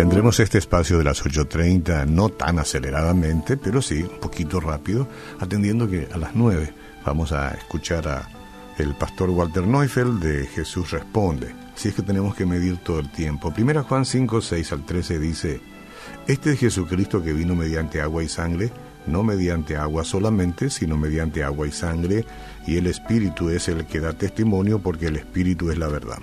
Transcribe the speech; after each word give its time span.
Tendremos 0.00 0.40
este 0.40 0.56
espacio 0.56 0.96
de 0.96 1.04
las 1.04 1.22
8.30, 1.22 2.06
no 2.06 2.30
tan 2.30 2.58
aceleradamente, 2.58 3.58
pero 3.58 3.82
sí, 3.82 4.02
un 4.02 4.18
poquito 4.18 4.58
rápido, 4.58 5.06
atendiendo 5.38 5.90
que 5.90 6.08
a 6.10 6.16
las 6.16 6.34
9 6.34 6.72
vamos 7.04 7.32
a 7.32 7.50
escuchar 7.50 8.08
a 8.08 8.26
el 8.78 8.94
pastor 8.94 9.28
Walter 9.28 9.66
Neufeld 9.66 10.22
de 10.22 10.46
Jesús 10.46 10.92
Responde. 10.92 11.54
Así 11.74 11.90
es 11.90 11.94
que 11.94 12.00
tenemos 12.00 12.34
que 12.34 12.46
medir 12.46 12.78
todo 12.78 12.98
el 12.98 13.12
tiempo. 13.12 13.52
Primera 13.52 13.82
Juan 13.82 14.06
5, 14.06 14.40
6 14.40 14.72
al 14.72 14.86
13 14.86 15.18
dice, 15.18 15.60
Este 16.26 16.52
es 16.52 16.60
Jesucristo 16.60 17.22
que 17.22 17.34
vino 17.34 17.54
mediante 17.54 18.00
agua 18.00 18.22
y 18.22 18.28
sangre, 18.30 18.72
no 19.06 19.22
mediante 19.22 19.76
agua 19.76 20.02
solamente, 20.04 20.70
sino 20.70 20.96
mediante 20.96 21.44
agua 21.44 21.68
y 21.68 21.72
sangre, 21.72 22.24
y 22.66 22.78
el 22.78 22.86
Espíritu 22.86 23.50
es 23.50 23.68
el 23.68 23.84
que 23.84 24.00
da 24.00 24.14
testimonio 24.14 24.78
porque 24.78 25.08
el 25.08 25.16
Espíritu 25.16 25.70
es 25.70 25.76
la 25.76 25.88
verdad. 25.88 26.20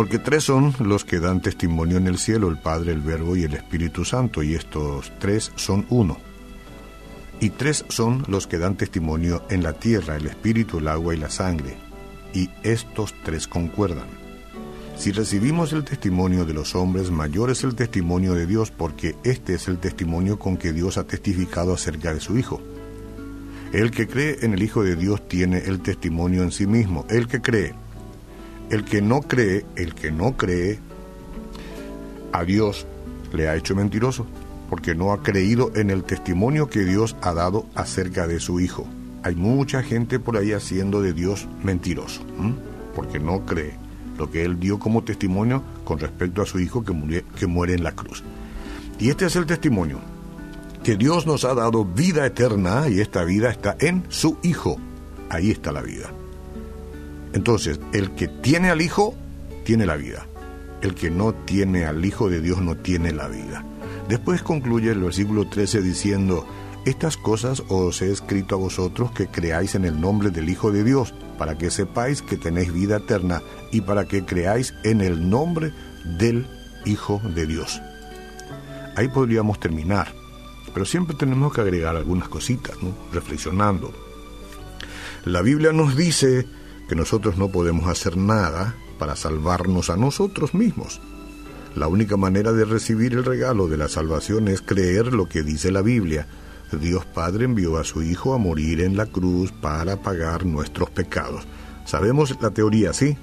Porque 0.00 0.18
tres 0.18 0.44
son 0.44 0.74
los 0.78 1.04
que 1.04 1.20
dan 1.20 1.42
testimonio 1.42 1.98
en 1.98 2.06
el 2.06 2.16
cielo, 2.16 2.48
el 2.48 2.56
Padre, 2.56 2.92
el 2.92 3.02
Verbo 3.02 3.36
y 3.36 3.42
el 3.42 3.52
Espíritu 3.52 4.06
Santo, 4.06 4.42
y 4.42 4.54
estos 4.54 5.12
tres 5.18 5.52
son 5.56 5.84
uno. 5.90 6.16
Y 7.38 7.50
tres 7.50 7.84
son 7.90 8.24
los 8.26 8.46
que 8.46 8.56
dan 8.56 8.76
testimonio 8.76 9.44
en 9.50 9.62
la 9.62 9.74
tierra, 9.74 10.16
el 10.16 10.24
Espíritu, 10.24 10.78
el 10.78 10.88
agua 10.88 11.14
y 11.14 11.18
la 11.18 11.28
sangre, 11.28 11.76
y 12.32 12.48
estos 12.62 13.14
tres 13.24 13.46
concuerdan. 13.46 14.06
Si 14.96 15.12
recibimos 15.12 15.74
el 15.74 15.84
testimonio 15.84 16.46
de 16.46 16.54
los 16.54 16.74
hombres, 16.74 17.10
mayor 17.10 17.50
es 17.50 17.62
el 17.62 17.74
testimonio 17.74 18.32
de 18.32 18.46
Dios, 18.46 18.70
porque 18.70 19.16
este 19.22 19.52
es 19.52 19.68
el 19.68 19.76
testimonio 19.76 20.38
con 20.38 20.56
que 20.56 20.72
Dios 20.72 20.96
ha 20.96 21.04
testificado 21.04 21.74
acerca 21.74 22.14
de 22.14 22.20
su 22.20 22.38
Hijo. 22.38 22.58
El 23.74 23.90
que 23.90 24.08
cree 24.08 24.38
en 24.40 24.54
el 24.54 24.62
Hijo 24.62 24.82
de 24.82 24.96
Dios 24.96 25.28
tiene 25.28 25.58
el 25.58 25.82
testimonio 25.82 26.42
en 26.42 26.52
sí 26.52 26.66
mismo. 26.66 27.04
El 27.10 27.28
que 27.28 27.42
cree 27.42 27.74
el 28.70 28.84
que 28.84 29.02
no 29.02 29.20
cree, 29.20 29.66
el 29.76 29.94
que 29.94 30.10
no 30.10 30.36
cree 30.36 30.78
a 32.32 32.44
Dios 32.44 32.86
le 33.32 33.48
ha 33.48 33.56
hecho 33.56 33.74
mentiroso, 33.74 34.26
porque 34.68 34.94
no 34.94 35.12
ha 35.12 35.22
creído 35.22 35.72
en 35.74 35.90
el 35.90 36.04
testimonio 36.04 36.68
que 36.68 36.84
Dios 36.84 37.16
ha 37.22 37.34
dado 37.34 37.66
acerca 37.74 38.26
de 38.26 38.38
su 38.38 38.60
Hijo. 38.60 38.86
Hay 39.22 39.34
mucha 39.34 39.82
gente 39.82 40.18
por 40.18 40.36
ahí 40.36 40.52
haciendo 40.52 41.02
de 41.02 41.12
Dios 41.12 41.48
mentiroso, 41.62 42.22
porque 42.94 43.18
no 43.18 43.44
cree 43.44 43.74
lo 44.16 44.30
que 44.30 44.44
Él 44.44 44.60
dio 44.60 44.78
como 44.78 45.02
testimonio 45.02 45.62
con 45.84 45.98
respecto 45.98 46.42
a 46.42 46.46
su 46.46 46.60
Hijo 46.60 46.84
que, 46.84 47.24
que 47.36 47.46
muere 47.46 47.74
en 47.74 47.82
la 47.82 47.92
cruz. 47.92 48.22
Y 48.98 49.10
este 49.10 49.26
es 49.26 49.36
el 49.36 49.46
testimonio, 49.46 49.98
que 50.84 50.96
Dios 50.96 51.26
nos 51.26 51.44
ha 51.44 51.54
dado 51.54 51.84
vida 51.84 52.24
eterna 52.24 52.88
y 52.88 53.00
esta 53.00 53.24
vida 53.24 53.50
está 53.50 53.76
en 53.80 54.04
su 54.08 54.38
Hijo. 54.42 54.78
Ahí 55.28 55.50
está 55.50 55.72
la 55.72 55.82
vida. 55.82 56.10
Entonces, 57.32 57.80
el 57.92 58.12
que 58.12 58.28
tiene 58.28 58.70
al 58.70 58.82
Hijo, 58.82 59.14
tiene 59.64 59.86
la 59.86 59.96
vida. 59.96 60.26
El 60.82 60.94
que 60.94 61.10
no 61.10 61.32
tiene 61.32 61.84
al 61.84 62.04
Hijo 62.04 62.28
de 62.28 62.40
Dios 62.40 62.60
no 62.60 62.76
tiene 62.76 63.12
la 63.12 63.28
vida. 63.28 63.64
Después 64.08 64.42
concluye 64.42 64.90
el 64.90 65.00
versículo 65.00 65.48
13 65.48 65.82
diciendo, 65.82 66.46
estas 66.86 67.16
cosas 67.16 67.62
os 67.68 68.00
he 68.00 68.10
escrito 68.10 68.54
a 68.54 68.58
vosotros 68.58 69.12
que 69.12 69.26
creáis 69.26 69.74
en 69.74 69.84
el 69.84 70.00
nombre 70.00 70.30
del 70.30 70.48
Hijo 70.48 70.72
de 70.72 70.82
Dios, 70.82 71.14
para 71.38 71.56
que 71.58 71.70
sepáis 71.70 72.22
que 72.22 72.36
tenéis 72.36 72.72
vida 72.72 72.96
eterna 72.96 73.42
y 73.70 73.82
para 73.82 74.06
que 74.06 74.24
creáis 74.24 74.74
en 74.82 75.00
el 75.00 75.28
nombre 75.28 75.72
del 76.18 76.46
Hijo 76.86 77.20
de 77.34 77.46
Dios. 77.46 77.80
Ahí 78.96 79.08
podríamos 79.08 79.60
terminar, 79.60 80.12
pero 80.72 80.86
siempre 80.86 81.16
tenemos 81.16 81.52
que 81.52 81.60
agregar 81.60 81.96
algunas 81.96 82.28
cositas, 82.28 82.82
¿no? 82.82 82.94
reflexionando. 83.12 83.92
La 85.24 85.42
Biblia 85.42 85.72
nos 85.72 85.96
dice 85.96 86.46
que 86.90 86.96
nosotros 86.96 87.38
no 87.38 87.50
podemos 87.50 87.86
hacer 87.86 88.16
nada 88.16 88.74
para 88.98 89.14
salvarnos 89.14 89.90
a 89.90 89.96
nosotros 89.96 90.54
mismos. 90.54 91.00
La 91.76 91.86
única 91.86 92.16
manera 92.16 92.52
de 92.52 92.64
recibir 92.64 93.12
el 93.12 93.24
regalo 93.24 93.68
de 93.68 93.76
la 93.76 93.86
salvación 93.86 94.48
es 94.48 94.60
creer 94.60 95.12
lo 95.12 95.28
que 95.28 95.44
dice 95.44 95.70
la 95.70 95.82
Biblia. 95.82 96.26
Dios 96.72 97.04
Padre 97.04 97.44
envió 97.44 97.78
a 97.78 97.84
su 97.84 98.02
Hijo 98.02 98.34
a 98.34 98.38
morir 98.38 98.80
en 98.80 98.96
la 98.96 99.06
cruz 99.06 99.52
para 99.52 100.02
pagar 100.02 100.44
nuestros 100.44 100.90
pecados. 100.90 101.46
¿Sabemos 101.84 102.36
la 102.42 102.50
teoría, 102.50 102.92
sí? 102.92 103.16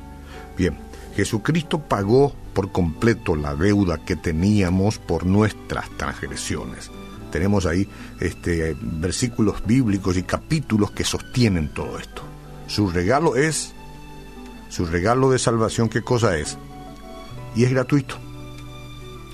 Bien, 0.57 0.77
Jesucristo 1.17 1.79
pagó 1.79 2.33
por 2.53 2.71
completo 2.71 3.35
la 3.35 3.53
deuda 3.53 3.97
que 3.97 4.15
teníamos 4.15 4.97
por 4.97 5.25
nuestras 5.25 5.89
transgresiones. 5.97 6.89
Tenemos 7.33 7.65
ahí 7.65 7.85
este, 8.21 8.77
versículos 8.79 9.61
bíblicos 9.65 10.15
y 10.15 10.23
capítulos 10.23 10.91
que 10.91 11.03
sostienen 11.03 11.73
todo 11.73 11.99
esto. 11.99 12.26
Su 12.67 12.89
regalo 12.89 13.35
es, 13.35 13.73
su 14.69 14.85
regalo 14.85 15.31
de 15.31 15.39
salvación, 15.39 15.89
¿qué 15.89 16.01
cosa 16.01 16.37
es? 16.37 16.57
Y 17.55 17.63
es 17.63 17.71
gratuito. 17.71 18.15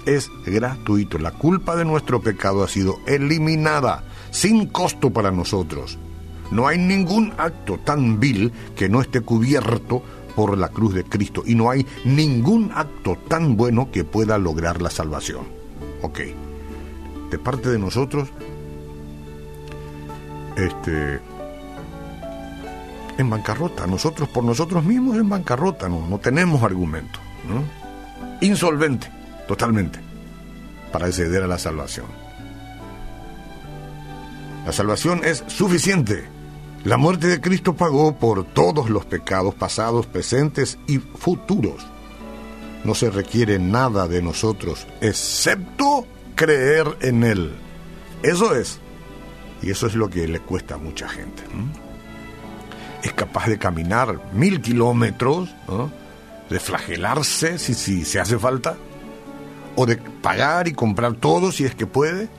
Es 0.05 0.29
gratuito. 0.45 1.17
La 1.17 1.31
culpa 1.31 1.75
de 1.75 1.85
nuestro 1.85 2.21
pecado 2.21 2.63
ha 2.63 2.67
sido 2.67 2.99
eliminada 3.07 4.03
sin 4.31 4.67
costo 4.67 5.11
para 5.11 5.31
nosotros. 5.31 5.97
No 6.51 6.67
hay 6.67 6.77
ningún 6.77 7.33
acto 7.37 7.79
tan 7.79 8.19
vil 8.19 8.51
que 8.75 8.89
no 8.89 9.01
esté 9.01 9.21
cubierto 9.21 10.03
por 10.35 10.57
la 10.57 10.69
cruz 10.69 10.93
de 10.93 11.03
Cristo 11.03 11.43
y 11.45 11.55
no 11.55 11.69
hay 11.69 11.85
ningún 12.05 12.71
acto 12.73 13.17
tan 13.27 13.55
bueno 13.55 13.91
que 13.91 14.03
pueda 14.03 14.37
lograr 14.37 14.81
la 14.81 14.89
salvación. 14.89 15.45
Ok. 16.01 16.19
De 17.31 17.39
parte 17.39 17.69
de 17.69 17.79
nosotros, 17.79 18.29
este, 20.55 21.19
en 23.17 23.29
bancarrota, 23.29 23.87
nosotros 23.87 24.29
por 24.29 24.43
nosotros 24.43 24.83
mismos 24.83 25.17
en 25.17 25.29
bancarrota, 25.29 25.89
no, 25.89 26.07
no 26.07 26.19
tenemos 26.19 26.63
argumento. 26.63 27.19
Insolvente, 28.41 29.09
totalmente, 29.47 29.99
para 30.91 31.07
acceder 31.07 31.43
a 31.43 31.47
la 31.47 31.59
salvación. 31.59 32.05
La 34.65 34.71
salvación 34.71 35.21
es 35.23 35.43
suficiente. 35.47 36.23
La 36.83 36.97
muerte 36.97 37.27
de 37.27 37.41
Cristo 37.41 37.75
pagó 37.75 38.15
por 38.15 38.45
todos 38.45 38.89
los 38.89 39.05
pecados 39.05 39.55
pasados, 39.55 40.05
presentes 40.05 40.77
y 40.87 40.99
futuros. 40.99 41.85
No 42.83 42.95
se 42.95 43.09
requiere 43.09 43.59
nada 43.59 44.07
de 44.07 44.21
nosotros 44.21 44.87
excepto 44.99 46.05
creer 46.35 46.97
en 47.01 47.23
Él. 47.23 47.55
Eso 48.21 48.55
es. 48.55 48.79
Y 49.61 49.71
eso 49.71 49.87
es 49.87 49.95
lo 49.95 50.09
que 50.09 50.27
le 50.27 50.41
cuesta 50.41 50.75
a 50.75 50.77
mucha 50.77 51.07
gente 51.07 51.43
es 53.03 53.13
capaz 53.13 53.47
de 53.47 53.59
caminar 53.59 54.19
mil 54.33 54.61
kilómetros, 54.61 55.49
de 56.49 56.59
flagelarse 56.59 57.59
si, 57.59 57.73
si 57.73 58.05
se 58.05 58.19
hace 58.19 58.39
falta, 58.39 58.77
o 59.75 59.85
de 59.85 59.97
pagar 59.97 60.67
y 60.67 60.73
comprar 60.73 61.13
todo 61.15 61.51
si 61.51 61.65
es 61.65 61.75
que 61.75 61.85
puede, 61.85 62.29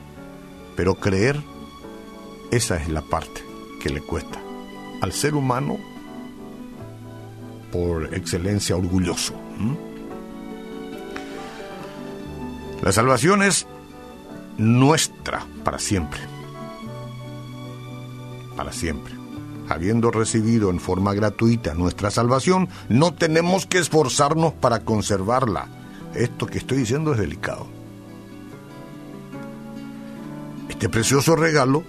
pero 0.75 0.95
creer, 0.95 1.39
esa 2.51 2.77
es 2.77 2.89
la 2.89 3.01
parte 3.01 3.41
que 3.81 3.89
le 3.89 4.01
cuesta 4.01 4.39
al 5.01 5.13
ser 5.13 5.35
humano 5.35 5.77
por 7.71 8.13
excelencia 8.15 8.75
orgulloso. 8.75 9.33
La 12.81 12.91
salvación 12.91 13.43
es 13.43 13.67
nuestra 14.57 15.45
para 15.63 15.77
siempre. 15.77 16.21
Para 18.55 18.71
siempre 18.71 19.24
habiendo 19.69 20.11
recibido 20.11 20.69
en 20.69 20.79
forma 20.79 21.13
gratuita 21.13 21.73
nuestra 21.73 22.11
salvación, 22.11 22.69
no 22.89 23.13
tenemos 23.13 23.65
que 23.65 23.79
esforzarnos 23.79 24.53
para 24.53 24.81
conservarla. 24.81 25.67
Esto 26.13 26.47
que 26.47 26.57
estoy 26.57 26.79
diciendo 26.79 27.13
es 27.13 27.19
delicado. 27.19 27.67
Este 30.69 30.89
precioso 30.89 31.35
regalo 31.35 31.83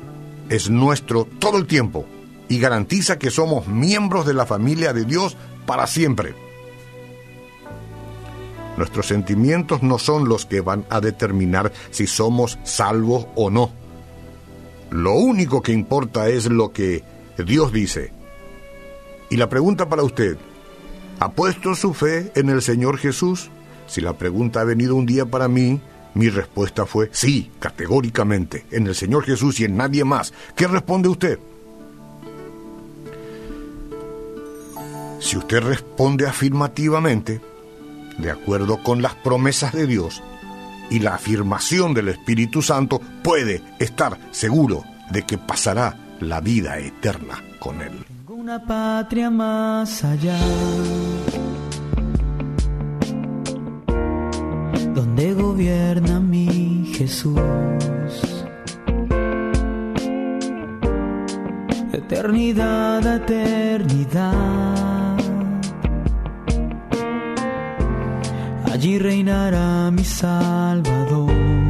es 0.48 0.70
nuestro 0.70 1.26
todo 1.38 1.59
el 1.59 1.66
tiempo 1.66 2.06
y 2.48 2.59
garantiza 2.59 3.19
que 3.19 3.31
somos 3.31 3.66
miembros 3.66 4.26
de 4.26 4.34
la 4.34 4.47
familia 4.47 4.92
de 4.92 5.04
Dios 5.04 5.36
para 5.66 5.86
siempre. 5.86 6.34
Nuestros 8.76 9.06
sentimientos 9.06 9.83
no 9.83 9.98
son 9.98 10.28
los 10.28 10.45
que 10.45 10.60
van 10.60 10.84
a 10.91 11.00
determinar 11.00 11.72
si 11.91 12.06
somos 12.06 12.59
salvos 12.62 13.27
o 13.34 13.50
no. 13.50 13.71
Lo 14.91 15.15
único 15.15 15.62
que 15.62 15.72
importa 15.72 16.28
es 16.28 16.47
lo 16.47 16.72
que 16.72 17.03
Dios 17.44 17.72
dice. 17.72 18.12
Y 19.30 19.36
la 19.36 19.48
pregunta 19.48 19.88
para 19.88 20.03
usted, 20.03 20.36
¿ha 21.21 21.30
puesto 21.33 21.74
su 21.74 21.94
fe 21.94 22.33
en 22.34 22.48
el 22.48 22.62
Señor 22.62 22.98
Jesús? 22.98 23.50
Si 23.86 24.00
la 24.00 24.15
pregunta 24.15 24.60
ha 24.60 24.65
venido 24.65 24.94
un 24.94 25.06
día 25.06 25.27
para 25.27 25.48
mí, 25.48 25.80
mi 26.15 26.28
respuesta 26.28 26.86
fue 26.86 27.10
sí, 27.12 27.50
categóricamente, 27.59 28.65
en 28.71 28.86
el 28.86 28.94
Señor 28.94 29.24
Jesús 29.24 29.60
y 29.60 29.65
en 29.65 29.77
nadie 29.77 30.04
más. 30.04 30.33
¿Qué 30.54 30.66
responde 30.66 31.09
usted? 31.09 31.38
Si 35.21 35.36
usted 35.36 35.60
responde 35.60 36.27
afirmativamente, 36.27 37.41
de 38.18 38.30
acuerdo 38.30 38.83
con 38.83 39.03
las 39.03 39.15
promesas 39.16 39.72
de 39.72 39.86
Dios 39.86 40.22
y 40.88 41.00
la 41.00 41.16
afirmación 41.16 41.94
del 41.94 42.09
Espíritu 42.09 42.62
Santo, 42.62 43.00
puede 43.22 43.62
estar 43.78 44.18
seguro 44.30 44.84
de 45.10 45.22
que 45.24 45.36
pasará 45.36 46.05
la 46.21 46.41
vida 46.41 46.78
eterna 46.78 47.42
con 47.59 47.80
Él. 47.80 48.04
Tengo 48.07 48.34
una 48.34 48.65
patria 48.65 49.30
más 49.30 50.04
allá. 50.04 50.39
donde 54.97 55.34
gobierna 55.34 56.18
mi 56.21 56.86
Jesús. 56.97 57.39
Eternidad 61.92 63.07
eternidad. 63.16 64.33
Allí 68.72 68.98
reinará 68.98 69.91
mi 69.91 70.04
Salvador. 70.04 71.66